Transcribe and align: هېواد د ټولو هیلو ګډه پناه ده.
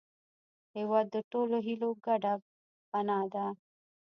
هېواد 0.77 1.05
د 1.15 1.17
ټولو 1.31 1.55
هیلو 1.67 1.89
ګډه 2.05 2.33
پناه 2.89 3.23
ده. 3.33 3.45